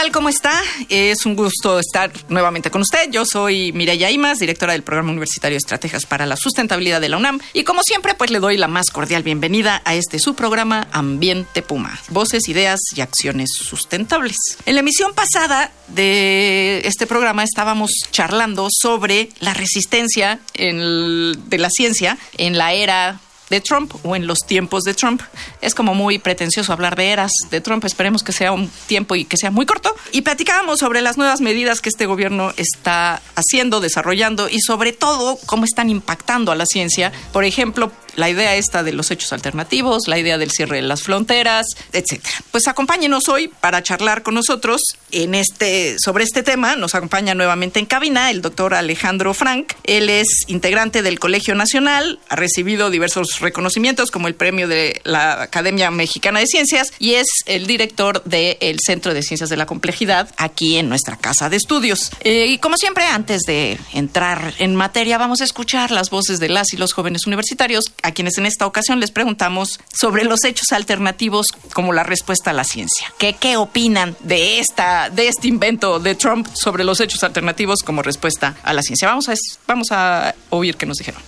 Tal? 0.00 0.12
¿Cómo 0.12 0.30
está? 0.30 0.58
Es 0.88 1.26
un 1.26 1.36
gusto 1.36 1.78
estar 1.78 2.10
nuevamente 2.30 2.70
con 2.70 2.80
usted. 2.80 3.10
Yo 3.10 3.26
soy 3.26 3.72
Mireya 3.72 4.10
Imas, 4.10 4.38
directora 4.38 4.72
del 4.72 4.82
Programa 4.82 5.10
Universitario 5.10 5.54
de 5.54 5.58
Estrategias 5.58 6.06
para 6.06 6.24
la 6.24 6.36
Sustentabilidad 6.36 7.02
de 7.02 7.10
la 7.10 7.18
UNAM. 7.18 7.38
Y 7.52 7.64
como 7.64 7.82
siempre, 7.82 8.14
pues 8.14 8.30
le 8.30 8.38
doy 8.38 8.56
la 8.56 8.66
más 8.66 8.90
cordial 8.90 9.22
bienvenida 9.22 9.82
a 9.84 9.94
este 9.94 10.18
su 10.18 10.34
programa 10.34 10.88
Ambiente 10.92 11.60
Puma. 11.60 12.00
Voces, 12.08 12.48
ideas 12.48 12.80
y 12.96 13.02
acciones 13.02 13.50
sustentables. 13.52 14.36
En 14.64 14.74
la 14.74 14.80
emisión 14.80 15.12
pasada 15.12 15.70
de 15.88 16.80
este 16.86 17.06
programa 17.06 17.44
estábamos 17.44 17.90
charlando 18.10 18.68
sobre 18.70 19.28
la 19.40 19.52
resistencia 19.52 20.40
en 20.54 21.50
de 21.50 21.58
la 21.58 21.68
ciencia 21.68 22.16
en 22.38 22.56
la 22.56 22.72
era 22.72 23.20
de 23.50 23.60
Trump 23.60 23.92
o 24.04 24.16
en 24.16 24.26
los 24.26 24.38
tiempos 24.46 24.84
de 24.84 24.94
Trump. 24.94 25.20
Es 25.60 25.74
como 25.74 25.94
muy 25.94 26.18
pretencioso 26.18 26.72
hablar 26.72 26.96
de 26.96 27.10
eras 27.10 27.32
de 27.50 27.60
Trump. 27.60 27.84
Esperemos 27.84 28.22
que 28.22 28.32
sea 28.32 28.52
un 28.52 28.70
tiempo 28.86 29.16
y 29.16 29.24
que 29.24 29.36
sea 29.36 29.50
muy 29.50 29.66
corto. 29.66 29.94
Y 30.12 30.22
platicábamos 30.22 30.78
sobre 30.78 31.02
las 31.02 31.18
nuevas 31.18 31.40
medidas 31.40 31.80
que 31.80 31.88
este 31.88 32.06
gobierno 32.06 32.52
está 32.56 33.20
haciendo, 33.34 33.80
desarrollando 33.80 34.48
y 34.48 34.60
sobre 34.60 34.92
todo 34.92 35.38
cómo 35.46 35.64
están 35.64 35.90
impactando 35.90 36.52
a 36.52 36.54
la 36.54 36.66
ciencia. 36.66 37.12
Por 37.32 37.44
ejemplo, 37.44 37.92
la 38.20 38.30
idea 38.30 38.54
esta 38.54 38.82
de 38.82 38.92
los 38.92 39.10
hechos 39.10 39.32
alternativos, 39.32 40.06
la 40.06 40.18
idea 40.18 40.38
del 40.38 40.50
cierre 40.50 40.76
de 40.76 40.82
las 40.82 41.02
fronteras, 41.02 41.66
etcétera. 41.92 42.34
Pues 42.50 42.68
acompáñenos 42.68 43.28
hoy 43.28 43.48
para 43.48 43.82
charlar 43.82 44.22
con 44.22 44.34
nosotros 44.34 44.82
en 45.10 45.34
este, 45.34 45.96
sobre 45.98 46.24
este 46.24 46.42
tema. 46.42 46.76
Nos 46.76 46.94
acompaña 46.94 47.34
nuevamente 47.34 47.80
en 47.80 47.86
cabina 47.86 48.30
el 48.30 48.42
doctor 48.42 48.74
Alejandro 48.74 49.34
Frank. 49.34 49.72
Él 49.84 50.08
es 50.10 50.28
integrante 50.46 51.02
del 51.02 51.18
Colegio 51.18 51.54
Nacional, 51.54 52.20
ha 52.28 52.36
recibido 52.36 52.90
diversos 52.90 53.40
reconocimientos 53.40 54.10
como 54.10 54.28
el 54.28 54.34
premio 54.34 54.68
de 54.68 55.00
la 55.04 55.42
Academia 55.42 55.90
Mexicana 55.90 56.40
de 56.40 56.46
Ciencias 56.46 56.92
y 56.98 57.14
es 57.14 57.26
el 57.46 57.66
director 57.66 58.22
del 58.24 58.78
Centro 58.84 59.14
de 59.14 59.22
Ciencias 59.22 59.48
de 59.48 59.56
la 59.56 59.66
Complejidad 59.66 60.32
aquí 60.36 60.76
en 60.76 60.88
nuestra 60.88 61.16
casa 61.16 61.48
de 61.48 61.56
estudios. 61.56 62.10
Eh, 62.20 62.46
y 62.48 62.58
como 62.58 62.76
siempre, 62.76 63.04
antes 63.06 63.42
de 63.46 63.78
entrar 63.94 64.54
en 64.58 64.76
materia, 64.76 65.16
vamos 65.16 65.40
a 65.40 65.44
escuchar 65.44 65.90
las 65.90 66.10
voces 66.10 66.38
de 66.38 66.50
las 66.50 66.72
y 66.74 66.76
los 66.76 66.92
jóvenes 66.92 67.26
universitarios 67.26 67.84
a 68.10 68.14
quienes 68.14 68.38
en 68.38 68.46
esta 68.46 68.66
ocasión 68.66 69.00
les 69.00 69.10
preguntamos 69.10 69.80
sobre 69.92 70.24
los 70.24 70.44
hechos 70.44 70.72
alternativos 70.72 71.46
como 71.72 71.92
la 71.92 72.02
respuesta 72.02 72.50
a 72.50 72.52
la 72.52 72.64
ciencia. 72.64 73.12
¿Qué, 73.18 73.34
qué 73.34 73.56
opinan 73.56 74.16
de, 74.20 74.58
esta, 74.60 75.10
de 75.10 75.28
este 75.28 75.48
invento 75.48 75.98
de 75.98 76.14
Trump 76.14 76.46
sobre 76.52 76.84
los 76.84 77.00
hechos 77.00 77.24
alternativos 77.24 77.82
como 77.82 78.02
respuesta 78.02 78.56
a 78.62 78.72
la 78.72 78.82
ciencia? 78.82 79.08
Vamos 79.08 79.28
a, 79.28 79.34
vamos 79.66 79.88
a 79.92 80.34
oír 80.50 80.76
qué 80.76 80.86
nos 80.86 80.98
dijeron. 80.98 81.22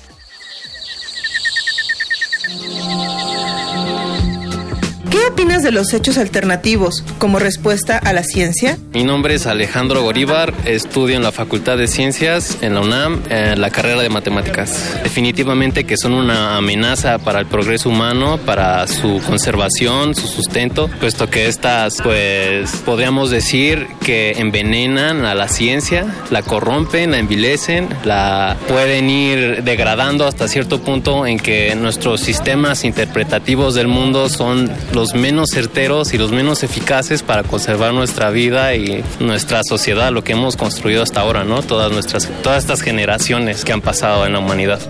¿Qué 5.22 5.28
opinas 5.28 5.62
de 5.62 5.70
los 5.70 5.94
hechos 5.94 6.18
alternativos 6.18 7.04
como 7.18 7.38
respuesta 7.38 7.96
a 7.96 8.12
la 8.12 8.24
ciencia? 8.24 8.77
Mi 8.92 9.05
nombre 9.05 9.34
es 9.36 9.46
Alejandro 9.46 10.02
Goríbar, 10.02 10.52
estudio 10.64 11.14
en 11.14 11.22
la 11.22 11.30
Facultad 11.30 11.78
de 11.78 11.86
Ciencias 11.86 12.58
en 12.60 12.74
la 12.74 12.80
UNAM, 12.80 13.22
en 13.30 13.61
la 13.61 13.70
carrera 13.70 14.02
de 14.02 14.08
Matemáticas. 14.08 14.96
Definitivamente 15.05 15.84
que 15.84 15.96
son 15.96 16.14
una 16.14 16.56
amenaza 16.56 17.18
para 17.18 17.38
el 17.38 17.46
progreso 17.46 17.88
humano, 17.88 18.36
para 18.44 18.84
su 18.88 19.22
conservación, 19.24 20.16
su 20.16 20.27
sustento, 20.27 20.90
puesto 20.98 21.30
que 21.30 21.46
estas, 21.46 22.02
pues, 22.02 22.72
podríamos 22.84 23.30
decir 23.30 23.86
que 24.05 24.32
envenenan 24.38 25.24
a 25.24 25.36
la 25.36 25.46
ciencia, 25.46 26.05
la 26.32 26.42
corrompen, 26.42 27.12
la 27.12 27.18
envilecen, 27.18 27.88
la 28.05 28.56
pueden 28.66 29.08
ir 29.08 29.62
degradando 29.62 30.27
hasta 30.27 30.48
cierto 30.48 30.80
punto 30.80 31.28
en 31.28 31.38
que 31.38 31.77
nuestros 31.77 32.22
sistemas 32.22 32.82
interpretativos 32.82 33.77
del 33.77 33.86
mundo 33.86 34.28
son 34.28 34.68
los 34.92 35.11
menos 35.14 35.50
certeros 35.52 36.14
y 36.14 36.18
los 36.18 36.33
menos 36.33 36.62
eficaces 36.62 37.23
para 37.23 37.42
conservar 37.42 37.92
nuestra 37.92 38.30
vida 38.30 38.74
y 38.74 39.05
nuestra 39.20 39.61
sociedad, 39.62 40.12
lo 40.12 40.24
que 40.24 40.33
hemos 40.33 40.56
construido 40.56 41.02
hasta 41.02 41.20
ahora, 41.20 41.45
¿no? 41.45 41.62
Todas 41.62 41.92
nuestras, 41.92 42.30
todas 42.42 42.62
estas 42.62 42.83
generaciones 42.83 43.64
que 43.64 43.73
han 43.73 43.80
pasado 43.80 44.27
en 44.27 44.33
la 44.33 44.39
humanidad. 44.39 44.80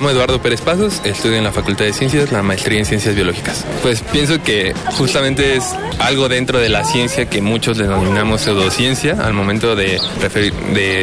Llamo 0.00 0.10
Eduardo 0.12 0.40
Pérez 0.40 0.62
Pasos, 0.62 1.02
estudio 1.04 1.36
en 1.36 1.44
la 1.44 1.52
Facultad 1.52 1.84
de 1.84 1.92
Ciencias, 1.92 2.32
la 2.32 2.42
maestría 2.42 2.78
en 2.78 2.86
Ciencias 2.86 3.14
Biológicas. 3.14 3.66
Pues 3.82 4.00
pienso 4.00 4.42
que 4.42 4.72
justamente 4.96 5.56
es 5.56 5.64
algo 5.98 6.30
dentro 6.30 6.58
de 6.58 6.70
la 6.70 6.84
ciencia 6.84 7.28
que 7.28 7.42
muchos 7.42 7.76
denominamos 7.76 8.40
pseudociencia 8.40 9.18
al 9.22 9.34
momento 9.34 9.76
de, 9.76 10.00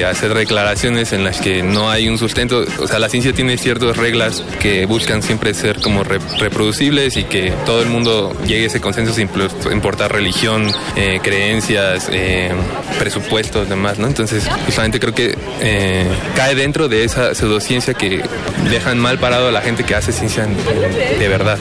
hacer 0.04 0.34
declaraciones 0.34 1.14
en 1.14 1.24
las 1.24 1.40
que 1.40 1.62
no 1.62 1.92
hay 1.92 2.10
un 2.10 2.18
sustento. 2.18 2.66
O 2.80 2.88
sea, 2.88 2.98
la 2.98 3.08
ciencia 3.08 3.34
tiene 3.34 3.58
ciertas 3.58 3.98
reglas 3.98 4.44
que 4.60 4.88
buscan 4.88 5.22
siempre 5.22 5.54
ser 5.54 5.80
como 5.80 6.04
reproducibles 6.04 7.18
y 7.18 7.26
que 7.26 7.54
todo 7.68 7.84
el 7.84 7.90
mundo 7.90 8.36
llegue 8.48 8.64
a 8.64 8.68
ese 8.68 8.82
consenso 8.82 9.14
sin 9.14 9.30
importar 9.72 10.12
religión, 10.12 10.72
eh, 10.96 11.20
creencias, 11.22 12.10
eh, 12.12 12.52
presupuestos, 12.98 13.70
demás, 13.70 14.00
¿no? 14.00 14.08
Entonces, 14.08 14.44
justamente 14.66 15.00
creo 15.00 15.14
que 15.14 15.38
eh, 15.62 16.08
cae 16.36 16.56
dentro 16.56 16.88
de 16.88 17.04
esa 17.04 17.36
pseudociencia 17.36 17.94
que 17.94 18.24
deja 18.72 18.87
mal 18.96 19.20
parado 19.20 19.50
a 19.50 19.52
la 19.52 19.62
gente 19.62 19.84
que 19.84 19.96
hace 19.96 20.14
ciencia 20.14 20.46
de 20.46 21.28
verdad. 21.28 21.60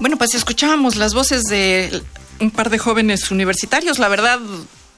Bueno, 0.00 0.16
pues 0.16 0.34
escuchábamos 0.34 0.96
las 0.96 1.14
voces 1.14 1.44
de 1.44 2.02
un 2.40 2.50
par 2.50 2.70
de 2.70 2.78
jóvenes 2.78 3.30
universitarios, 3.30 4.00
la 4.00 4.08
verdad, 4.08 4.40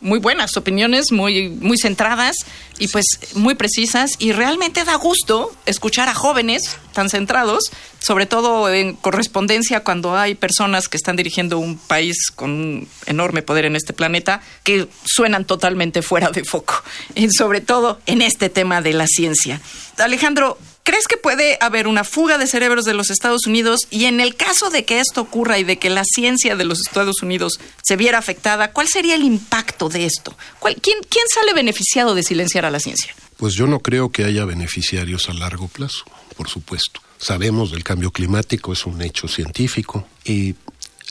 muy 0.05 0.19
buenas 0.21 0.57
opiniones, 0.57 1.11
muy, 1.11 1.49
muy 1.49 1.79
centradas 1.79 2.37
y 2.79 2.89
pues 2.89 3.07
muy 3.35 3.55
precisas 3.55 4.13
y 4.19 4.33
realmente 4.33 4.85
da 4.85 4.95
gusto 4.97 5.51
escuchar 5.67 6.09
a 6.09 6.15
jóvenes 6.15 6.77
tan 6.93 7.09
centrados, 7.09 7.73
sobre 7.99 8.27
todo 8.27 8.73
en 8.73 8.95
correspondencia 8.95 9.81
cuando 9.81 10.17
hay 10.17 10.35
personas 10.35 10.89
que 10.89 10.99
están 10.99 11.17
dirigiendo 11.17 11.59
un 11.59 11.79
país 11.79 12.31
con 12.31 12.51
un 12.51 12.89
enorme 13.07 13.43
poder 13.43 13.65
en 13.65 13.77
este 13.77 13.95
planeta 13.95 14.43
que 14.63 14.87
suenan 15.05 15.47
totalmente 15.47 16.03
fuera 16.03 16.31
de 16.31 16.45
foco, 16.45 16.85
y 17.15 17.29
sobre 17.31 17.63
todo 17.63 17.99
en 18.07 18.23
este 18.23 18.51
tema 18.51 18.83
de 18.83 18.93
la 18.93 19.07
ciencia. 19.07 19.61
Alejandro, 19.97 20.59
¿Crees 20.87 21.09
que 21.09 21.17
puede 21.17 21.57
haber 21.63 21.89
una 21.89 22.05
fuga 22.05 22.37
de 22.37 22.47
cerebros 22.47 22.85
de 22.85 22.93
los 22.93 23.09
Estados 23.09 23.47
Unidos 23.47 23.81
y 23.91 24.05
en 24.05 24.21
el 24.21 24.37
caso 24.37 24.69
de 24.69 24.85
que 24.85 25.01
esto 25.01 25.23
ocurra 25.23 25.59
y 25.59 25.65
de 25.65 25.79
que 25.79 25.89
la 25.89 26.05
ciencia 26.05 26.57
de 26.57 26.65
los 26.67 26.81
Estados 26.81 27.23
Unidos 27.23 27.59
se 27.83 27.97
viera 27.97 28.19
afectada, 28.19 28.71
cuál 28.71 28.87
sería 28.87 29.15
el 29.15 29.23
impacto 29.23 29.89
de 29.89 30.05
esto? 30.05 30.37
¿Quién, 30.61 30.99
sale 31.35 31.55
beneficiado 31.55 32.15
de 32.15 32.23
silenciar 32.23 32.67
a 32.67 32.71
la 32.71 32.81
ciencia? 32.81 33.15
Pues 33.39 33.55
yo 33.55 33.67
no 33.67 33.81
creo 33.81 34.13
que 34.13 34.25
haya 34.25 34.45
beneficiarios 34.45 35.31
a 35.31 35.33
largo 35.33 35.69
plazo, 35.69 36.05
por 36.37 36.51
supuesto. 36.51 37.01
Sabemos 37.17 37.71
del 37.71 37.83
cambio 37.83 38.11
climático, 38.11 38.75
es 38.75 38.85
un 38.85 39.01
hecho 39.01 39.27
científico. 39.27 40.07
Y 40.23 40.55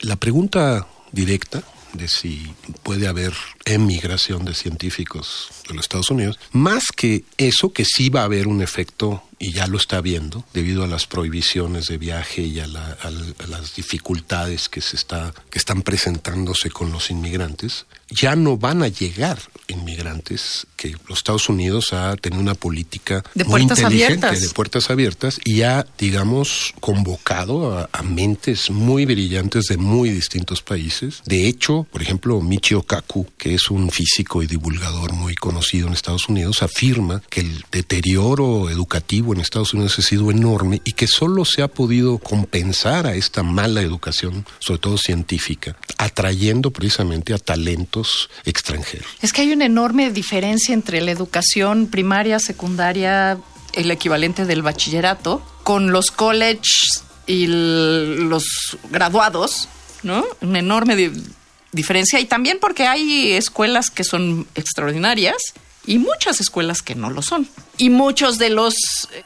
la 0.02 0.14
pregunta 0.14 0.86
directa 1.10 1.64
de 1.94 2.06
si 2.06 2.54
puede 2.84 3.08
haber 3.08 3.32
emigración 3.64 4.44
de 4.44 4.54
científicos 4.54 5.48
de 5.68 5.74
los 5.74 5.86
Estados 5.86 6.10
Unidos, 6.10 6.38
más 6.52 6.84
que 6.94 7.24
eso, 7.38 7.72
que 7.72 7.84
sí 7.84 8.08
va 8.08 8.20
a 8.20 8.24
haber 8.24 8.46
un 8.46 8.62
efecto 8.62 9.24
y 9.38 9.52
ya 9.52 9.66
lo 9.66 9.78
está 9.78 10.00
viendo 10.00 10.44
debido 10.52 10.84
a 10.84 10.86
las 10.86 11.06
prohibiciones 11.06 11.86
de 11.86 11.98
viaje 11.98 12.42
y 12.42 12.60
a, 12.60 12.66
las 12.66 13.74
dificultades 13.76 14.68
que 14.68 14.80
se 14.80 14.96
está 14.96 15.32
que 15.50 15.58
están 15.58 15.82
presentándose 15.82 16.70
con 16.70 16.92
los 16.92 17.10
inmigrantes 17.10 17.86
ya 18.10 18.36
no 18.36 18.56
van 18.56 18.82
a 18.82 18.88
llegar 18.88 19.38
inmigrantes 19.66 20.66
que 20.76 20.94
los 21.08 21.18
Estados 21.18 21.48
Unidos 21.48 21.92
ha 21.92 22.16
tenido 22.16 22.42
una 22.42 22.54
política 22.54 23.24
de 23.34 23.44
muy 23.44 23.62
inteligente 23.62 24.26
abiertas. 24.26 24.40
de 24.40 24.48
puertas 24.50 24.90
abiertas 24.90 25.40
y 25.44 25.62
ha 25.62 25.86
digamos 25.98 26.74
convocado 26.80 27.76
a, 27.76 27.88
a, 27.92 28.02
mentes 28.02 28.70
muy 28.70 29.06
brillantes 29.06 29.64
de 29.64 29.76
muy 29.76 30.10
distintos 30.10 30.62
países 30.62 31.22
de 31.24 31.48
hecho 31.48 31.86
por 31.90 32.02
ejemplo 32.02 32.40
Michio 32.40 32.82
Kaku 32.82 33.26
que 33.38 33.54
es 33.54 33.70
un 33.70 33.90
físico 33.90 34.42
y 34.42 34.46
divulgador 34.46 35.12
muy 35.12 35.34
conocido 35.34 35.86
en 35.86 35.94
Estados 35.94 36.28
Unidos 36.28 36.62
afirma 36.62 37.22
que 37.30 37.40
el 37.40 37.64
deterioro 37.72 38.68
educativo 38.70 39.23
en 39.32 39.40
Estados 39.40 39.74
Unidos 39.74 39.98
ha 39.98 40.02
sido 40.02 40.30
enorme 40.30 40.82
y 40.84 40.92
que 40.92 41.06
solo 41.06 41.44
se 41.44 41.62
ha 41.62 41.68
podido 41.68 42.18
compensar 42.18 43.06
a 43.06 43.14
esta 43.14 43.42
mala 43.42 43.80
educación, 43.82 44.46
sobre 44.58 44.80
todo 44.80 44.98
científica, 44.98 45.76
atrayendo 45.98 46.70
precisamente 46.70 47.32
a 47.34 47.38
talentos 47.38 48.30
extranjeros. 48.44 49.06
Es 49.22 49.32
que 49.32 49.42
hay 49.42 49.52
una 49.52 49.64
enorme 49.64 50.10
diferencia 50.10 50.74
entre 50.74 51.00
la 51.00 51.10
educación 51.10 51.86
primaria, 51.86 52.38
secundaria, 52.38 53.38
el 53.72 53.90
equivalente 53.90 54.44
del 54.44 54.62
bachillerato, 54.62 55.42
con 55.62 55.92
los 55.92 56.10
colleges 56.10 57.04
y 57.26 57.46
los 57.46 58.46
graduados, 58.90 59.68
¿no? 60.02 60.24
Una 60.40 60.58
enorme 60.58 61.10
diferencia. 61.72 62.20
Y 62.20 62.26
también 62.26 62.58
porque 62.60 62.86
hay 62.86 63.32
escuelas 63.32 63.90
que 63.90 64.04
son 64.04 64.46
extraordinarias 64.54 65.54
y 65.86 65.98
muchas 65.98 66.40
escuelas 66.40 66.82
que 66.82 66.94
no 66.94 67.10
lo 67.10 67.22
son. 67.22 67.48
Y 67.76 67.90
muchos 67.90 68.38
de 68.38 68.50
los 68.50 68.74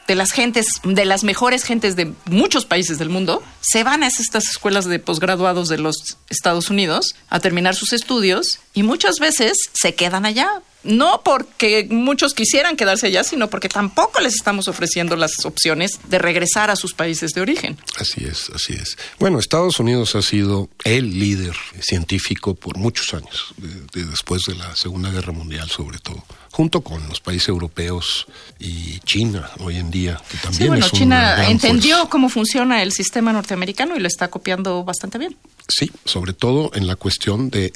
de 0.07 0.15
las 0.15 0.31
gentes, 0.31 0.67
de 0.83 1.05
las 1.05 1.23
mejores 1.23 1.63
gentes 1.63 1.95
de 1.95 2.13
muchos 2.25 2.65
países 2.65 2.97
del 2.97 3.09
mundo, 3.09 3.43
se 3.61 3.83
van 3.83 4.03
a 4.03 4.07
estas 4.07 4.49
escuelas 4.49 4.85
de 4.85 4.99
posgraduados 4.99 5.69
de 5.69 5.77
los 5.77 6.17
Estados 6.29 6.69
Unidos 6.69 7.15
a 7.29 7.39
terminar 7.39 7.75
sus 7.75 7.93
estudios 7.93 8.59
y 8.73 8.83
muchas 8.83 9.15
veces 9.19 9.57
se 9.73 9.95
quedan 9.95 10.25
allá. 10.25 10.61
No 10.81 11.23
porque 11.25 11.87
muchos 11.89 12.33
quisieran 12.33 12.77
quedarse 12.77 13.07
allá, 13.07 13.25
sino 13.25 13.49
porque 13.49 13.67
tampoco 13.67 14.21
les 14.21 14.35
estamos 14.35 14.69
ofreciendo 14.69 15.17
las 15.17 15.45
opciones 15.45 15.99
de 16.07 16.19
regresar 16.19 16.69
a 16.69 16.77
sus 16.77 16.93
países 16.93 17.31
de 17.31 17.41
origen. 17.41 17.77
Así 17.97 18.23
es, 18.23 18.49
así 18.55 18.75
es. 18.75 18.97
Bueno, 19.19 19.39
Estados 19.39 19.81
Unidos 19.81 20.15
ha 20.15 20.21
sido 20.21 20.69
el 20.85 21.19
líder 21.19 21.53
científico 21.81 22.55
por 22.55 22.77
muchos 22.77 23.13
años, 23.13 23.53
después 23.93 24.43
de 24.47 24.55
la 24.55 24.73
Segunda 24.77 25.11
Guerra 25.11 25.33
Mundial 25.33 25.69
sobre 25.69 25.99
todo 25.99 26.23
junto 26.51 26.81
con 26.81 27.07
los 27.07 27.21
países 27.21 27.47
europeos 27.47 28.27
y 28.59 28.99
China 29.01 29.49
hoy 29.59 29.77
en 29.77 29.91
día, 29.91 30.19
que 30.29 30.37
también 30.37 30.63
sí, 30.63 30.67
bueno, 30.67 30.89
China 30.89 31.49
entendió 31.49 32.09
cómo 32.09 32.27
funciona 32.27 32.81
el 32.81 32.91
sistema 32.91 33.31
norteamericano 33.31 33.95
y 33.95 33.99
lo 33.99 34.07
está 34.07 34.29
copiando 34.29 34.83
bastante 34.83 35.17
bien. 35.17 35.37
Sí, 35.67 35.91
sobre 36.05 36.33
todo 36.33 36.71
en 36.73 36.87
la 36.87 36.95
cuestión 36.95 37.49
de 37.49 37.71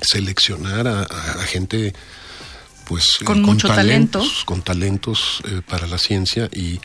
seleccionar 0.00 0.86
a, 0.86 1.06
gente 1.46 1.94
pues 2.84 3.18
con, 3.24 3.42
mucho 3.42 3.68
talento, 3.68 4.22
con 4.44 4.62
talentos 4.62 5.42
eh, 5.44 5.62
para 5.66 5.86
la 5.86 5.98
ciencia 5.98 6.48
y, 6.52 6.80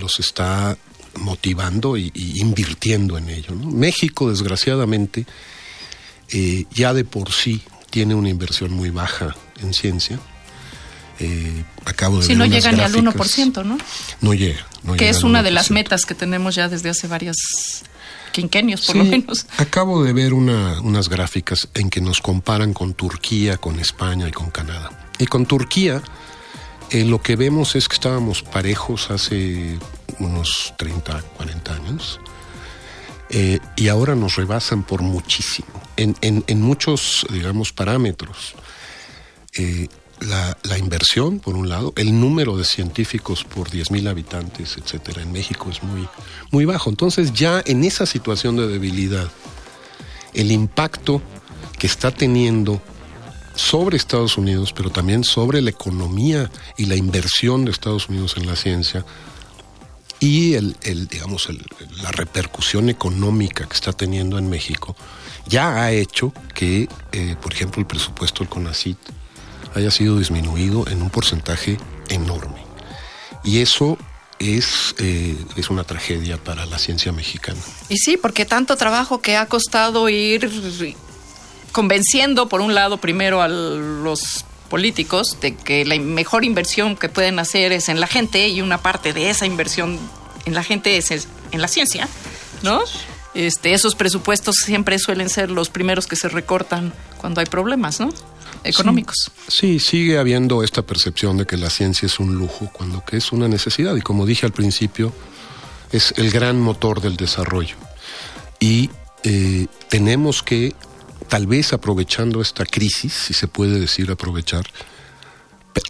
los 0.00 0.18
está 0.18 0.76
motivando 1.14 1.96
y, 1.96 2.10
invirtiendo 2.14 3.16
en 3.18 3.28
ello. 3.28 3.54
México, 3.54 4.28
desgraciadamente, 4.30 5.26
eh, 6.32 6.64
ya 6.72 6.92
de 6.92 7.04
por 7.04 7.30
sí 7.32 7.62
tiene 7.90 8.14
una 8.16 8.28
inversión 8.28 8.72
muy 8.72 8.90
baja 8.90 9.36
en 9.60 9.72
ciencia 9.72 10.18
eh, 11.18 11.64
acabo 11.84 12.18
de 12.18 12.26
si 12.26 12.34
no 12.34 12.44
llega 12.44 12.70
ni 12.72 12.80
al 12.80 12.92
1%, 12.92 13.64
¿no? 13.64 13.78
No 14.20 14.34
llega. 14.34 14.66
que 14.98 15.08
es 15.08 15.22
una 15.22 15.42
de 15.42 15.50
las 15.50 15.70
metas 15.70 16.04
que 16.04 16.14
tenemos 16.14 16.54
ya 16.54 16.68
desde 16.68 16.90
hace 16.90 17.06
varias 17.06 17.36
quinquenios, 18.32 18.86
por 18.86 18.96
lo 18.96 19.04
menos. 19.04 19.46
Acabo 19.56 20.02
de 20.02 20.12
ver 20.12 20.34
unas 20.34 21.08
gráficas 21.08 21.68
en 21.74 21.90
que 21.90 22.00
nos 22.00 22.20
comparan 22.20 22.74
con 22.74 22.94
Turquía, 22.94 23.56
con 23.56 23.78
España 23.78 24.28
y 24.28 24.32
con 24.32 24.50
Canadá. 24.50 24.90
Y 25.18 25.26
con 25.26 25.46
Turquía, 25.46 26.02
eh, 26.90 27.04
lo 27.04 27.22
que 27.22 27.36
vemos 27.36 27.76
es 27.76 27.88
que 27.88 27.94
estábamos 27.94 28.42
parejos 28.42 29.10
hace 29.10 29.78
unos 30.18 30.74
30, 30.76 31.22
40 31.36 31.74
años. 31.74 32.20
Eh, 33.30 33.58
y 33.74 33.88
ahora 33.88 34.14
nos 34.14 34.36
rebasan 34.36 34.84
por 34.84 35.02
muchísimo, 35.02 35.68
en, 35.96 36.14
en, 36.20 36.62
muchos, 36.62 37.26
digamos, 37.30 37.72
parámetros. 37.72 38.54
Eh, 39.58 39.88
la, 40.20 40.78
inversión, 40.78 41.40
por 41.40 41.56
un 41.56 41.68
lado, 41.68 41.92
el 41.96 42.18
número 42.18 42.56
de 42.56 42.64
científicos 42.64 43.44
por 43.44 43.70
10.000 43.70 44.08
habitantes, 44.08 44.76
etcétera, 44.76 45.22
en 45.22 45.32
México 45.32 45.70
es 45.70 45.82
muy, 45.82 46.08
muy 46.50 46.64
bajo. 46.64 46.90
Entonces, 46.90 47.32
ya 47.32 47.62
en 47.64 47.84
esa 47.84 48.06
situación 48.06 48.56
de 48.56 48.66
debilidad, 48.66 49.28
el 50.34 50.52
impacto 50.52 51.22
que 51.78 51.86
está 51.86 52.10
teniendo 52.10 52.80
sobre 53.54 53.96
Estados 53.96 54.36
Unidos, 54.36 54.72
pero 54.72 54.90
también 54.90 55.24
sobre 55.24 55.62
la 55.62 55.70
economía 55.70 56.50
y 56.76 56.86
la 56.86 56.96
inversión 56.96 57.64
de 57.64 57.70
Estados 57.70 58.08
Unidos 58.08 58.36
en 58.36 58.46
la 58.46 58.56
ciencia 58.56 59.04
y 60.18 60.54
el, 60.54 60.76
digamos 61.10 61.48
la 62.02 62.10
repercusión 62.10 62.88
económica 62.88 63.66
que 63.66 63.74
está 63.74 63.92
teniendo 63.92 64.38
en 64.38 64.48
México, 64.48 64.96
ya 65.46 65.82
ha 65.82 65.92
hecho 65.92 66.32
que, 66.54 66.88
eh, 67.12 67.36
por 67.40 67.52
ejemplo, 67.52 67.80
el 67.80 67.86
presupuesto 67.86 68.40
del 68.40 68.48
CONACIT 68.48 68.98
haya 69.76 69.90
sido 69.90 70.18
disminuido 70.18 70.88
en 70.88 71.02
un 71.02 71.10
porcentaje 71.10 71.76
enorme. 72.08 72.64
Y 73.44 73.60
eso 73.60 73.98
es, 74.38 74.94
eh, 74.98 75.36
es 75.56 75.68
una 75.68 75.84
tragedia 75.84 76.38
para 76.38 76.64
la 76.64 76.78
ciencia 76.78 77.12
mexicana. 77.12 77.60
Y 77.90 77.98
sí, 77.98 78.16
porque 78.16 78.46
tanto 78.46 78.76
trabajo 78.76 79.20
que 79.20 79.36
ha 79.36 79.46
costado 79.46 80.08
ir 80.08 80.50
convenciendo, 81.72 82.48
por 82.48 82.62
un 82.62 82.74
lado, 82.74 82.96
primero 82.96 83.42
a 83.42 83.48
los 83.48 84.46
políticos 84.70 85.38
de 85.42 85.54
que 85.54 85.84
la 85.84 85.96
mejor 85.98 86.44
inversión 86.44 86.96
que 86.96 87.10
pueden 87.10 87.38
hacer 87.38 87.72
es 87.72 87.90
en 87.90 88.00
la 88.00 88.06
gente 88.06 88.48
y 88.48 88.62
una 88.62 88.78
parte 88.78 89.12
de 89.12 89.28
esa 89.28 89.44
inversión 89.44 89.98
en 90.46 90.54
la 90.54 90.64
gente 90.64 90.96
es 90.96 91.10
en 91.10 91.60
la 91.60 91.68
ciencia, 91.68 92.08
¿no? 92.62 92.80
Este, 93.34 93.74
esos 93.74 93.94
presupuestos 93.94 94.56
siempre 94.64 94.98
suelen 94.98 95.28
ser 95.28 95.50
los 95.50 95.68
primeros 95.68 96.06
que 96.06 96.16
se 96.16 96.30
recortan 96.30 96.94
cuando 97.18 97.40
hay 97.40 97.46
problemas, 97.46 98.00
¿no? 98.00 98.08
Económicos. 98.66 99.30
Sí, 99.48 99.78
sigue 99.78 100.18
habiendo 100.18 100.62
esta 100.62 100.82
percepción 100.82 101.36
de 101.36 101.46
que 101.46 101.56
la 101.56 101.70
ciencia 101.70 102.06
es 102.06 102.18
un 102.18 102.34
lujo 102.34 102.70
cuando 102.72 103.04
que 103.04 103.16
es 103.16 103.32
una 103.32 103.48
necesidad 103.48 103.96
y 103.96 104.00
como 104.00 104.26
dije 104.26 104.46
al 104.46 104.52
principio, 104.52 105.12
es 105.92 106.12
el 106.16 106.30
gran 106.30 106.60
motor 106.60 107.00
del 107.00 107.16
desarrollo. 107.16 107.76
Y 108.58 108.90
eh, 109.22 109.66
tenemos 109.88 110.42
que, 110.42 110.74
tal 111.28 111.46
vez 111.46 111.72
aprovechando 111.72 112.40
esta 112.40 112.64
crisis, 112.64 113.12
si 113.12 113.34
se 113.34 113.48
puede 113.48 113.80
decir 113.80 114.10
aprovechar, 114.10 114.66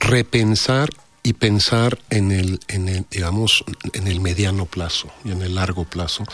repensar 0.01 0.91
y 1.23 1.33
pensar 1.33 1.99
en 2.11 2.33
el, 2.33 2.61
en 2.69 2.89
el, 2.89 3.07
digamos, 3.11 3.65
en 3.93 4.07
el 4.07 4.21
mediano 4.21 4.67
plazo 4.67 5.09
y 5.25 5.33
en 5.33 5.43
el 5.43 5.57
largo 5.57 5.85
plazo 5.85 6.25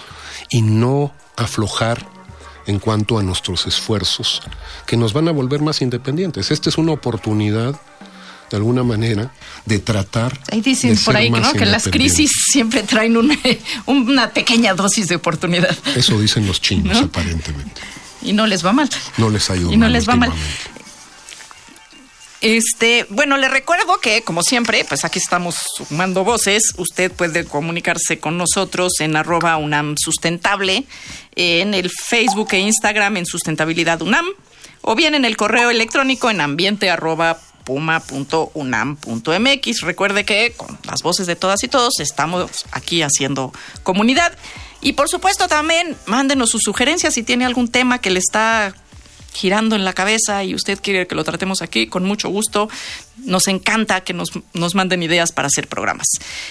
y 0.51 0.63
no 0.63 1.13
aflojar 1.37 2.07
en 2.67 2.79
cuanto 2.79 3.19
a 3.19 3.23
nuestros 3.23 3.67
esfuerzos 3.67 4.43
que 4.87 4.97
nos 4.97 5.13
van 5.13 5.29
a 5.29 5.33
volver 5.33 5.61
más 5.61 5.83
independientes. 5.83 6.51
Esta 6.51 6.69
es 6.69 6.79
una 6.79 6.93
oportunidad 6.93 7.79
de 8.53 8.59
alguna 8.59 8.83
manera, 8.83 9.33
de 9.65 9.79
tratar. 9.79 10.39
Ahí 10.51 10.61
dicen 10.61 10.97
por 11.07 11.17
ahí 11.17 11.33
que 11.57 11.65
las 11.65 11.89
crisis 11.89 12.31
siempre 12.53 12.83
traen 12.83 13.17
una, 13.87 14.29
pequeña 14.31 14.75
dosis 14.75 15.09
de 15.09 15.17
oportunidad. 15.17 15.75
Eso 15.97 16.21
dicen 16.21 16.47
los 16.47 16.61
chinos, 16.61 16.99
aparentemente. 16.99 17.81
Y 18.21 18.35
no 18.35 18.47
les 18.47 18.65
va 18.65 18.73
mal. 18.73 18.89
No 19.17 19.31
les 19.31 19.49
ha 19.51 19.57
ido 19.57 19.73
y 19.73 19.77
no 19.77 19.89
les 19.89 20.07
va 20.09 20.17
mal. 20.17 20.31
Este, 22.43 23.07
bueno, 23.09 23.37
le 23.37 23.49
recuerdo 23.49 24.01
que, 24.01 24.23
como 24.23 24.43
siempre, 24.43 24.85
pues 24.85 25.05
aquí 25.05 25.21
estamos 25.21 25.55
sumando 25.77 26.25
voces. 26.25 26.75
Usted 26.77 27.13
puede 27.13 27.45
comunicarse 27.45 28.19
con 28.19 28.37
nosotros 28.37 28.95
en 28.99 29.15
arroba 29.15 29.57
UNAM 29.59 29.95
Sustentable, 29.97 30.85
en 31.37 31.73
el 31.73 31.89
Facebook 31.89 32.49
e 32.51 32.59
Instagram 32.59 33.19
en 33.19 33.27
Sustentabilidad 33.27 34.03
UNAM, 34.03 34.27
o 34.81 34.97
bien 34.97 35.15
en 35.15 35.25
el 35.25 35.37
correo 35.37 35.71
electrónico 35.71 36.31
en 36.31 36.41
ambiente 36.41 36.91
arroba 36.91 37.39
puma.unam.mx. 37.65 39.81
Recuerde 39.83 40.25
que 40.25 40.53
con 40.57 40.77
las 40.83 41.05
voces 41.05 41.29
de 41.29 41.37
todas 41.37 41.63
y 41.63 41.69
todos 41.69 42.01
estamos 42.01 42.51
aquí 42.73 43.03
haciendo 43.03 43.53
comunidad. 43.85 44.37
Y 44.81 44.95
por 44.95 45.09
supuesto 45.09 45.47
también 45.47 45.97
mándenos 46.07 46.51
sus 46.51 46.63
sugerencias 46.65 47.15
si 47.15 47.23
tiene 47.23 47.45
algún 47.45 47.69
tema 47.69 48.01
que 48.01 48.11
le 48.11 48.19
está 48.19 48.75
girando 49.33 49.77
en 49.77 49.85
la 49.85 49.93
cabeza 49.93 50.45
y 50.45 50.55
usted 50.55 50.79
quiere 50.81 51.07
que 51.07 51.15
lo 51.15 51.25
tratemos 51.25 51.63
aquí, 51.63 51.87
con 51.87 52.05
mucho 52.05 52.29
gusto. 52.29 52.69
Nos 53.25 53.49
encanta 53.49 54.03
que 54.03 54.13
nos, 54.13 54.33
nos 54.53 54.75
manden 54.75 55.03
ideas 55.03 55.33
para 55.33 55.47
hacer 55.47 55.69
programas. 55.69 56.07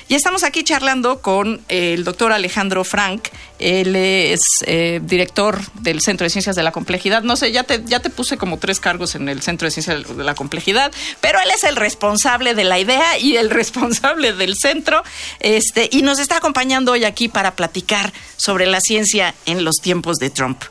Y 0.07 0.15
estamos 0.15 0.43
aquí 0.43 0.63
charlando 0.63 1.21
con 1.21 1.61
el 1.67 2.03
doctor 2.03 2.31
Alejandro 2.31 2.83
Frank. 2.83 3.29
Él 3.59 3.95
es 3.95 4.39
eh, 4.65 4.99
director 5.03 5.59
del 5.81 6.01
Centro 6.01 6.25
de 6.25 6.29
Ciencias 6.29 6.55
de 6.55 6.63
la 6.63 6.71
Complejidad. 6.71 7.23
No 7.23 7.35
sé, 7.35 7.51
ya 7.51 7.63
te, 7.63 7.83
ya 7.85 7.99
te 7.99 8.09
puse 8.09 8.37
como 8.37 8.57
tres 8.57 8.79
cargos 8.79 9.15
en 9.15 9.29
el 9.29 9.41
Centro 9.41 9.67
de 9.67 9.71
Ciencias 9.71 10.17
de 10.17 10.23
la 10.23 10.35
Complejidad, 10.35 10.91
pero 11.19 11.39
él 11.39 11.51
es 11.53 11.63
el 11.63 11.75
responsable 11.75 12.53
de 12.53 12.63
la 12.63 12.79
idea 12.79 13.17
y 13.19 13.37
el 13.37 13.49
responsable 13.61 14.33
del 14.33 14.55
centro. 14.55 15.03
Este, 15.39 15.89
y 15.91 16.01
nos 16.01 16.19
está 16.19 16.37
acompañando 16.37 16.93
hoy 16.93 17.05
aquí 17.05 17.27
para 17.27 17.55
platicar 17.55 18.13
sobre 18.37 18.65
la 18.65 18.79
ciencia 18.79 19.35
en 19.45 19.63
los 19.63 19.75
tiempos 19.75 20.17
de 20.17 20.29
Trump. 20.29 20.63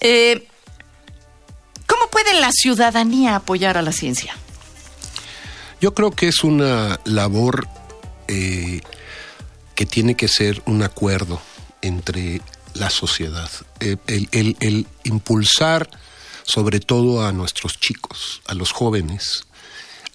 Eh, 0.00 0.46
¿Cómo 1.86 2.08
puede 2.10 2.40
la 2.40 2.50
ciudadanía 2.52 3.36
apoyar 3.36 3.76
a 3.76 3.82
la 3.82 3.92
ciencia? 3.92 4.34
Yo 5.80 5.94
creo 5.94 6.10
que 6.10 6.28
es 6.28 6.44
una 6.44 6.98
labor 7.04 7.68
eh, 8.28 8.80
que 9.74 9.86
tiene 9.86 10.16
que 10.16 10.28
ser 10.28 10.62
un 10.66 10.82
acuerdo 10.82 11.40
entre 11.82 12.40
la 12.74 12.90
sociedad. 12.90 13.50
Eh, 13.80 13.96
el, 14.06 14.86
impulsar 15.04 15.90
sobre 16.44 16.80
todo 16.80 17.26
a 17.26 17.32
nuestros 17.32 17.78
chicos, 17.78 18.42
a 18.46 18.54
los 18.54 18.72
jóvenes, 18.72 19.46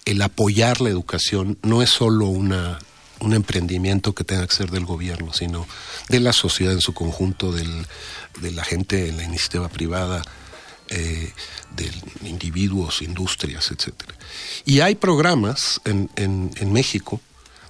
el 0.04 0.22
apoyar 0.22 0.80
la 0.80 0.90
educación 0.90 1.58
no 1.62 1.82
es 1.82 1.90
solo 1.90 2.26
una, 2.26 2.78
un 3.20 3.34
emprendimiento 3.34 4.14
que 4.14 4.24
tenga 4.24 4.46
que 4.46 4.54
ser 4.54 4.70
del 4.70 4.84
gobierno, 4.84 5.32
sino 5.32 5.66
de 6.08 6.20
la 6.20 6.32
sociedad 6.32 6.72
en 6.72 6.80
su 6.80 6.94
conjunto, 6.94 7.52
de 7.52 8.50
la 8.50 8.64
gente 8.64 9.08
en 9.08 9.18
la 9.18 9.24
iniciativa 9.24 9.68
privada, 9.68 10.22
eh, 10.90 11.32
de 11.76 11.90
individuos, 12.28 13.02
industrias, 13.02 13.70
etc. 13.70 13.94
Y 14.64 14.80
hay 14.80 14.94
programas 14.94 15.80
en, 15.84 16.10
en, 16.16 16.50
en 16.56 16.72
México 16.72 17.20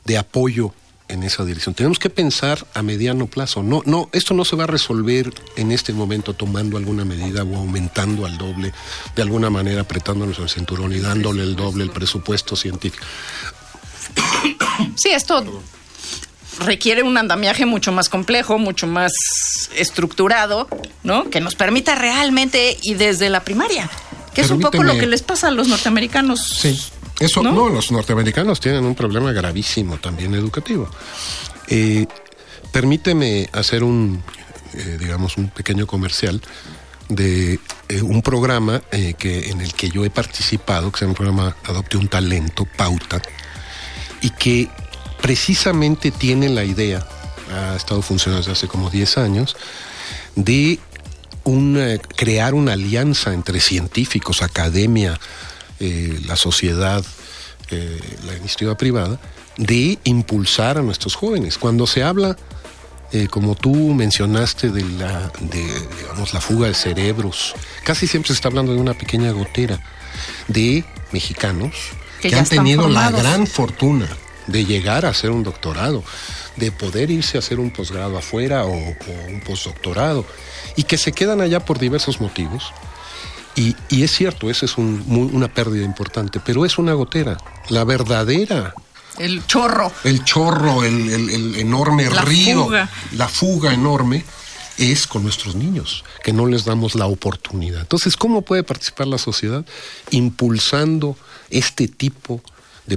de 0.05 0.19
apoyo 0.19 0.73
en 1.11 1.23
esa 1.23 1.45
dirección. 1.45 1.75
Tenemos 1.75 1.99
que 1.99 2.09
pensar 2.09 2.67
a 2.73 2.83
mediano 2.83 3.27
plazo. 3.27 3.63
No, 3.63 3.83
no, 3.85 4.09
esto 4.13 4.33
no 4.33 4.45
se 4.45 4.57
va 4.57 4.65
a 4.65 4.67
resolver 4.67 5.33
en 5.57 5.73
este 5.73 5.93
momento 5.93 6.35
tomando 6.35 6.77
alguna 6.77 7.05
medida 7.05 7.43
o 7.43 7.57
aumentando 7.57 8.27
al 8.27 8.39
doble, 8.39 8.73
de 9.15 9.23
alguna 9.23 9.51
manera 9.51 9.83
apretándonos 9.83 10.39
el 10.39 10.49
cinturón 10.49 10.93
y 10.93 11.01
dándole 11.01 11.43
el 11.43 11.57
doble 11.57 11.85
el 11.85 11.91
presupuesto 11.91 12.57
científico. 12.57 13.05
Sí, 14.97 15.11
esto 15.11 15.45
requiere 16.59 17.03
un 17.03 17.17
andamiaje 17.17 17.67
mucho 17.67 17.93
más 17.93 18.09
complejo, 18.09 18.59
mucho 18.59 18.87
más 18.87 19.13
estructurado, 19.77 20.69
¿no? 21.03 21.31
Que 21.31 21.41
nos 21.41 21.55
permita 21.55 21.95
realmente 21.95 22.77
y 22.83 22.95
desde 22.95 23.31
la 23.31 23.45
primaria, 23.45 23.89
que 24.35 24.43
es 24.43 24.51
un 24.51 24.61
poco 24.61 24.83
lo 24.83 24.99
que 24.99 25.07
les 25.07 25.23
pasa 25.23 25.49
a 25.49 25.51
los 25.51 25.69
norteamericanos. 25.69 26.41
Sí. 26.61 26.79
Eso, 27.21 27.43
¿no? 27.43 27.69
los 27.69 27.93
norteamericanos 27.93 28.61
tienen 28.61 28.83
un 28.87 28.95
problema 28.95 29.31
gravísimo 29.33 29.99
también 29.99 30.35
educativo. 30.35 30.89
Eh, 31.69 32.07
permíteme 32.73 33.51
hacer 33.53 33.85
un, 33.85 34.23
eh, 34.73 34.97
digamos, 34.99 35.37
un 35.37 35.51
pequeño 35.51 35.87
comercial 35.87 36.41
de 37.11 37.61
eh, 37.91 38.01
un 38.01 38.23
programa 38.23 38.81
que, 39.19 39.51
en 39.51 39.61
el 39.61 39.75
que 39.75 39.91
yo 39.91 40.05
he 40.07 40.11
participado, 40.11 40.91
que 40.91 41.01
se 41.01 41.05
llama 41.05 41.13
el 41.13 41.17
programa 41.17 41.57
Adopte 41.65 41.99
un 41.99 42.09
Talento, 42.09 42.65
Pauta, 42.65 43.21
y 44.23 44.31
que 44.31 44.71
precisamente 45.21 46.11
tiene 46.11 46.49
la 46.49 46.65
idea, 46.65 47.07
ha 47.53 47.77
estado 47.77 48.03
funcionando 48.03 48.41
desde 48.41 48.53
hace 48.53 48.69
como 48.69 48.91
10 48.91 49.19
años, 49.19 49.57
de 50.37 50.79
un, 51.45 52.01
crear 52.17 52.55
una 52.55 52.73
alianza 52.73 53.33
entre 53.33 53.61
científicos, 53.61 54.43
academia, 54.43 55.19
eh, 55.79 56.21
la 56.27 56.37
sociedad, 56.37 57.05
eh, 57.71 58.01
la 58.27 58.37
iniciativa 58.37 58.77
privada, 58.77 59.21
de 59.57 59.99
impulsar 60.05 60.79
a 60.79 60.83
nuestros 60.83 61.15
jóvenes. 61.15 61.59
Cuando 61.59 61.87
se 61.87 62.03
habla, 62.03 62.37
eh, 63.13 63.29
como 63.29 63.55
tú 63.55 63.75
mencionaste, 63.75 64.71
de 64.71 64.83
la, 64.83 65.33
de, 65.41 65.65
digamos, 65.99 66.33
la 66.33 66.41
fuga 66.41 66.69
de 66.69 66.75
cerebros, 66.75 67.55
casi 67.85 68.07
siempre 68.07 68.29
se 68.29 68.35
está 68.35 68.49
hablando 68.49 68.73
de 68.73 68.79
una 68.81 68.95
pequeña 68.95 69.33
gotera 69.33 69.81
de 70.49 70.85
mexicanos 71.13 71.75
que, 72.21 72.35
han 72.35 72.45
tenido 72.45 72.89
la 72.89 73.11
gran 73.11 73.47
fortuna 73.47 74.09
de 74.51 74.65
llegar 74.65 75.07
a 75.07 75.11
hacer 75.11 75.31
un 75.31 75.43
doctorado, 75.43 76.03
de 76.57 76.73
poder 76.73 77.11
irse 77.11 77.39
a 77.39 77.41
hacer 77.41 77.61
un 77.61 77.71
posgrado 77.71 78.19
afuera 78.19 78.65
o, 78.65 78.73
un 78.73 79.43
postdoctorado, 79.47 80.25
y 80.77 80.85
que 80.85 80.99
se 80.99 81.13
quedan 81.13 81.41
allá 81.41 81.61
por 81.61 81.79
diversos 81.79 82.21
motivos 82.21 82.73
y, 83.57 84.03
es 84.03 84.13
cierto, 84.13 84.49
esa 84.49 84.65
es 84.65 84.79
una 84.79 85.53
pérdida 85.53 85.85
importante, 85.85 86.41
pero 86.41 86.65
es 86.65 86.79
una 86.79 86.95
gotera. 86.95 87.37
La 87.69 87.85
verdadera 87.85 88.73
el 89.19 89.47
chorro. 89.47 89.93
El 90.05 90.25
chorro, 90.25 90.83
el, 90.83 91.55
enorme 91.57 92.09
río, 92.09 92.71
la 93.13 93.29
fuga 93.29 93.75
enorme, 93.75 94.25
es 94.79 95.07
con 95.07 95.23
nuestros 95.25 95.57
niños, 95.57 96.05
que 96.25 96.33
no 96.33 96.47
les 96.47 96.65
damos 96.65 96.95
la 96.95 97.07
oportunidad. 97.07 97.83
Entonces, 97.83 98.17
¿cómo 98.17 98.43
puede 98.43 98.63
participar 98.63 99.09
la 99.09 99.19
sociedad? 99.19 99.67
Impulsando 100.11 101.17
este 101.51 101.87
tipo 101.87 102.37
de 102.37 102.43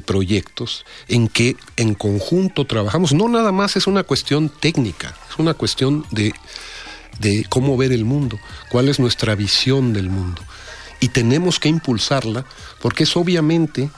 proyectos 0.02 0.86
en 1.08 1.28
que 1.28 1.56
en 1.78 1.94
conjunto 1.94 2.66
trabajamos. 2.66 3.14
No 3.14 3.28
nada 3.30 3.52
más 3.52 3.76
es 3.76 3.88
una 3.88 4.04
cuestión 4.04 4.50
técnica, 4.50 5.16
es 5.30 5.38
una 5.38 5.54
cuestión 5.54 6.06
de 6.12 6.34
de 7.20 7.46
cómo 7.50 7.78
ver 7.78 7.92
el 7.92 8.06
mundo, 8.06 8.40
cuál 8.70 8.90
es 8.90 9.00
nuestra 9.00 9.36
visión 9.36 9.94
del 9.94 10.10
mundo. 10.10 10.42
Y 11.00 11.10
tenemos 11.10 11.60
que 11.60 11.70
impulsarla 11.70 12.46
porque 12.82 13.04
es 13.04 13.16
obviamente 13.18 13.90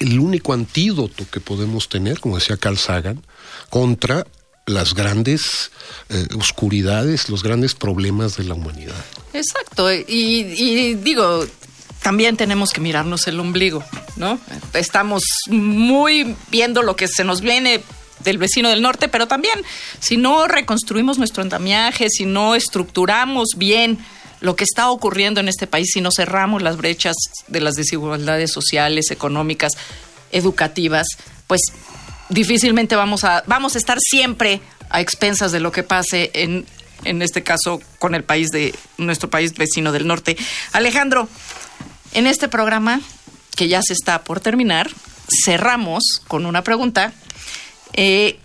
el 0.00 0.18
único 0.18 0.52
antídoto 0.52 1.28
que 1.30 1.40
podemos 1.40 1.88
tener, 1.88 2.20
como 2.20 2.36
decía 2.36 2.56
Carl 2.56 2.78
Sagan, 2.78 3.22
contra 3.70 4.26
las 4.66 4.94
grandes 4.94 5.70
eh, 6.08 6.26
oscuridades, 6.36 7.28
los 7.28 7.42
grandes 7.42 7.74
problemas 7.74 8.36
de 8.36 8.44
la 8.44 8.54
humanidad. 8.54 9.04
Exacto, 9.32 9.92
y, 9.92 10.94
digo, 10.94 11.46
también 12.06 12.36
tenemos 12.36 12.70
que 12.70 12.80
mirarnos 12.80 13.26
el 13.26 13.40
ombligo, 13.40 13.82
¿no? 14.14 14.38
Estamos 14.74 15.24
muy 15.48 16.36
viendo 16.52 16.82
lo 16.82 16.94
que 16.94 17.08
se 17.08 17.24
nos 17.24 17.40
viene 17.40 17.82
del 18.20 18.38
vecino 18.38 18.68
del 18.68 18.80
norte, 18.80 19.08
pero 19.08 19.26
también 19.26 19.64
si 19.98 20.16
no 20.16 20.46
reconstruimos 20.46 21.18
nuestro 21.18 21.42
andamiaje, 21.42 22.08
si 22.08 22.24
no 22.24 22.54
estructuramos 22.54 23.48
bien 23.56 23.98
lo 24.38 24.54
que 24.54 24.62
está 24.62 24.88
ocurriendo 24.88 25.40
en 25.40 25.48
este 25.48 25.66
país, 25.66 25.90
si 25.92 26.00
no 26.00 26.12
cerramos 26.12 26.62
las 26.62 26.76
brechas 26.76 27.16
de 27.48 27.60
las 27.60 27.74
desigualdades 27.74 28.52
sociales, 28.52 29.10
económicas, 29.10 29.72
educativas, 30.30 31.08
pues 31.48 31.60
difícilmente 32.28 32.94
vamos 32.94 33.24
a, 33.24 33.42
vamos 33.48 33.74
a 33.74 33.78
estar 33.78 33.98
siempre 33.98 34.60
a 34.90 35.00
expensas 35.00 35.50
de 35.50 35.58
lo 35.58 35.72
que 35.72 35.82
pase 35.82 36.30
en, 36.34 36.66
en 37.02 37.20
este 37.20 37.42
caso 37.42 37.80
con 37.98 38.14
el 38.14 38.22
país 38.22 38.50
de 38.50 38.76
nuestro 38.96 39.28
país 39.28 39.54
vecino 39.54 39.90
del 39.90 40.06
norte. 40.06 40.36
Alejandro, 40.72 41.28
en 42.16 42.26
este 42.26 42.48
programa 42.48 43.00
que 43.56 43.68
ya 43.68 43.82
se 43.82 43.92
está 43.92 44.24
por 44.24 44.40
terminar, 44.40 44.90
cerramos 45.44 46.22
con 46.26 46.46
una 46.46 46.62
pregunta 46.62 47.12
eh, 47.92 48.38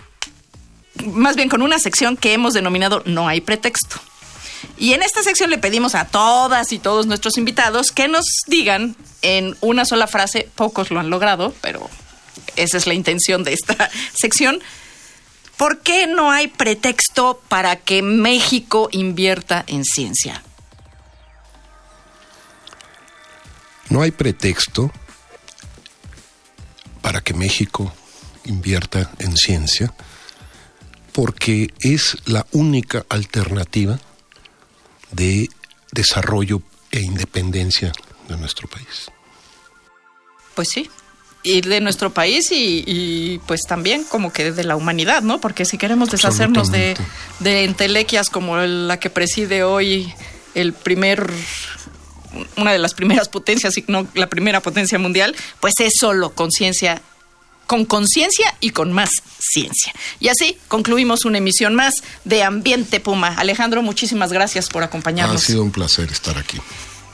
más 1.06 1.36
bien 1.36 1.50
con 1.50 1.62
una 1.62 1.80
sección 1.80 2.18
que 2.18 2.34
hemos 2.34 2.54
denominado 2.54 3.01
No 3.06 3.28
hay 3.28 3.42
pretexto. 3.42 3.98
Y 4.78 4.94
en 4.94 5.01
esta 5.01 5.24
sección 5.24 5.50
le 5.50 5.58
pedimos 5.58 5.96
a 5.96 6.06
todas 6.06 6.72
y 6.72 6.80
todos 6.80 7.08
nuestros 7.08 7.38
invitados 7.38 7.92
que 7.92 8.08
nos 8.08 8.25
digan 8.48 8.96
en 9.22 9.56
una 9.62 9.86
sola 9.86 10.06
frase, 10.08 10.50
pocos 10.56 10.92
lo 10.92 11.00
han 11.00 11.10
logrado, 11.10 11.54
pero 11.62 11.90
esa 12.56 12.78
es 12.78 12.88
la 12.88 12.94
intención 12.94 13.44
de 13.44 13.54
esta 13.54 13.90
sección, 14.13 14.62
¿por 15.58 15.80
qué 15.80 16.08
no 16.08 16.32
hay 16.32 16.48
pretexto 16.48 17.42
para 17.48 17.75
que 17.78 18.01
México 18.01 18.90
invierta 18.92 19.63
en 19.68 19.84
ciencia? 19.84 20.44
No 23.91 24.01
hay 24.01 24.12
pretexto 24.12 24.89
para 27.01 27.19
que 27.19 27.33
México 27.33 27.93
invierta 28.45 29.12
en 29.19 29.36
ciencia, 29.36 29.93
porque 31.12 31.74
es 31.81 32.17
la 32.25 32.48
única 32.53 33.05
alternativa 33.10 34.00
de 35.12 35.50
desarrollo 35.91 36.62
e 36.89 37.01
independencia 37.01 37.91
de 38.29 38.38
nuestro 38.38 38.69
país. 38.69 39.12
Pues 40.55 40.69
sí, 40.69 40.89
y 41.43 41.60
de 41.60 41.81
nuestro 41.81 42.13
país 42.13 42.48
y, 42.51 43.41
pues 43.45 43.63
también 43.67 44.05
como 44.05 44.31
que 44.31 44.53
de 44.53 44.63
la 44.63 44.77
humanidad, 44.77 45.21
¿no? 45.21 45.41
Porque 45.41 45.65
si 45.65 45.77
queremos 45.77 46.12
deshacernos 46.12 46.71
de, 46.71 46.95
de 47.39 47.65
entelequias 47.65 48.29
como 48.29 48.55
la 48.55 49.01
que 49.01 49.10
preside 49.10 49.65
hoy 49.65 50.13
el 50.55 50.71
primer 50.71 51.29
una 52.57 52.71
de 52.71 52.79
las 52.79 52.93
primeras 52.93 53.29
potencias, 53.29 53.74
si 53.74 53.83
no 53.88 54.07
la 54.13 54.27
primera 54.27 54.62
potencia 54.62 55.00
mundial, 55.00 55.36
pues 55.60 55.74
es 55.79 55.93
solo 56.00 56.31
conciencia 56.31 57.01
con 57.67 57.86
conciencia 57.86 58.53
y 58.60 58.71
con 58.71 58.91
más 58.91 59.10
ciencia. 59.39 59.93
Y 60.19 60.27
así 60.27 60.57
concluimos 60.67 61.24
una 61.24 61.38
emisión 61.38 61.74
más 61.74 61.93
de 62.25 62.43
Ambiente 62.43 63.00
Puma. 63.00 63.29
Alejandro, 63.38 63.81
muchísimas 63.81 64.33
gracias 64.33 64.67
por 64.67 64.83
acompañarnos. 64.83 65.41
Ha 65.41 65.45
sido 65.45 65.63
un 65.63 65.71
placer 65.71 66.12
estar 66.12 66.38
aquí. 66.38 66.57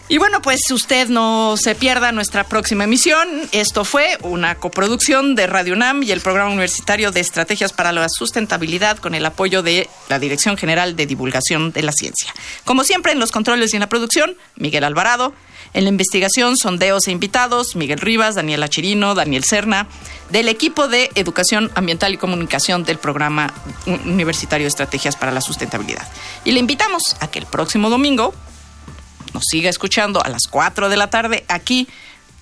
Y 0.09 0.19
bueno, 0.19 0.41
pues 0.41 0.61
usted 0.71 1.09
no 1.09 1.55
se 1.57 1.75
pierda 1.75 2.13
nuestra 2.13 2.45
próxima 2.45 2.85
emisión. 2.85 3.27
Esto 3.51 3.83
fue 3.83 4.17
una 4.21 4.55
coproducción 4.55 5.35
de 5.35 5.47
Radio 5.47 5.73
UNAM 5.73 6.01
y 6.01 6.11
el 6.11 6.21
Programa 6.21 6.49
Universitario 6.49 7.11
de 7.11 7.19
Estrategias 7.19 7.73
para 7.73 7.91
la 7.91 8.07
Sustentabilidad 8.07 8.99
con 8.99 9.15
el 9.15 9.25
apoyo 9.25 9.63
de 9.63 9.89
la 10.07 10.17
Dirección 10.17 10.55
General 10.55 10.95
de 10.95 11.07
Divulgación 11.07 11.73
de 11.73 11.81
la 11.81 11.91
Ciencia. 11.91 12.33
Como 12.63 12.85
siempre, 12.85 13.11
en 13.11 13.19
los 13.19 13.33
controles 13.33 13.73
y 13.73 13.75
en 13.75 13.81
la 13.81 13.89
producción, 13.89 14.37
Miguel 14.55 14.85
Alvarado. 14.85 15.33
En 15.73 15.83
la 15.83 15.89
investigación, 15.89 16.55
sondeos 16.55 17.07
e 17.07 17.11
invitados, 17.11 17.75
Miguel 17.75 17.99
Rivas, 17.99 18.35
Daniela 18.35 18.69
Chirino, 18.69 19.13
Daniel 19.13 19.43
Serna, 19.43 19.87
del 20.31 20.47
equipo 20.47 20.87
de 20.87 21.11
Educación 21.15 21.69
Ambiental 21.75 22.13
y 22.13 22.17
Comunicación 22.17 22.85
del 22.85 22.97
Programa 22.97 23.53
Universitario 23.85 24.63
de 24.63 24.69
Estrategias 24.69 25.17
para 25.17 25.33
la 25.33 25.41
Sustentabilidad. 25.41 26.07
Y 26.45 26.53
le 26.53 26.61
invitamos 26.61 27.17
a 27.19 27.27
que 27.27 27.39
el 27.39 27.45
próximo 27.45 27.89
domingo 27.89 28.33
nos 29.37 29.43
siga 29.47 29.69
escuchando 29.69 30.23
a 30.23 30.29
las 30.29 30.47
4 30.49 30.89
de 30.89 30.97
la 30.97 31.11
tarde 31.11 31.45
aquí 31.47 31.87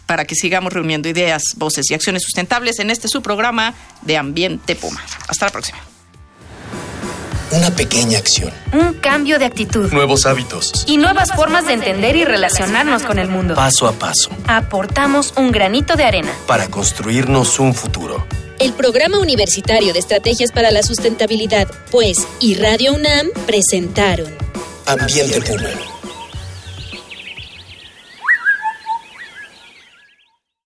para 0.06 0.24
que 0.24 0.34
sigamos 0.34 0.72
reuniendo 0.72 1.10
ideas, 1.10 1.44
voces 1.58 1.92
y 1.92 1.94
acciones 1.94 2.24
sustentables 2.24 2.80
en 2.80 2.90
este 2.90 3.10
su 3.10 3.22
programa 3.22 3.74
de 4.02 4.16
Ambiente 4.16 4.78
Puma. 4.78 5.04
Hasta 5.28 5.48
la 5.48 5.52
próxima. 5.52 5.80
Una 7.52 7.70
pequeña 7.72 8.18
acción. 8.18 8.54
Un 8.72 8.94
cambio 8.94 9.40
de 9.40 9.46
actitud. 9.46 9.92
Nuevos 9.92 10.26
hábitos. 10.26 10.86
Y 10.88 10.96
nuevas 10.96 11.34
formas 11.36 11.68
de 11.68 11.74
entender 11.74 12.16
y 12.16 12.24
relacionarnos 12.24 13.04
con 13.04 13.20
el 13.20 13.28
mundo. 13.28 13.56
Paso 13.56 13.88
a 13.88 13.92
paso. 13.92 14.30
Aportamos 14.48 15.34
un 15.36 15.52
granito 15.52 15.96
de 15.96 16.06
arena. 16.06 16.32
Para 16.48 16.70
construirnos 16.70 17.60
un 17.60 17.74
futuro. 17.74 18.26
El 18.58 18.72
Programa 18.72 19.20
Universitario 19.20 19.92
de 19.92 20.00
Estrategias 20.00 20.54
para 20.54 20.72
la 20.72 20.82
Sustentabilidad, 20.82 21.68
pues, 21.92 22.26
y 22.40 22.56
Radio 22.56 22.94
UNAM 22.94 23.28
presentaron 23.46 24.34
Ambiente 24.86 25.42
Puma 25.42 25.95